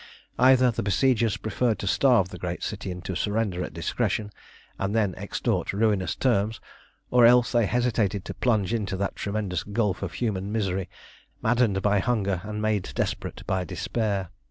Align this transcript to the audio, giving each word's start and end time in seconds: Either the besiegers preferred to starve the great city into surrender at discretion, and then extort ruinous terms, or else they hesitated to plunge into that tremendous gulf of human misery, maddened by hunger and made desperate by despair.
Either 0.39 0.71
the 0.71 0.81
besiegers 0.81 1.37
preferred 1.37 1.77
to 1.77 1.85
starve 1.85 2.29
the 2.29 2.39
great 2.39 2.63
city 2.63 2.89
into 2.89 3.13
surrender 3.13 3.63
at 3.63 3.71
discretion, 3.71 4.31
and 4.79 4.95
then 4.95 5.13
extort 5.15 5.73
ruinous 5.73 6.15
terms, 6.15 6.59
or 7.11 7.23
else 7.23 7.51
they 7.51 7.67
hesitated 7.67 8.25
to 8.25 8.33
plunge 8.33 8.73
into 8.73 8.97
that 8.97 9.15
tremendous 9.15 9.61
gulf 9.61 10.01
of 10.01 10.13
human 10.13 10.51
misery, 10.51 10.89
maddened 11.43 11.83
by 11.83 11.99
hunger 11.99 12.41
and 12.43 12.63
made 12.63 12.89
desperate 12.95 13.43
by 13.45 13.63
despair. 13.63 14.29